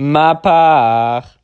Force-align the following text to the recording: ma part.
ma 0.00 0.34
part. 0.34 1.39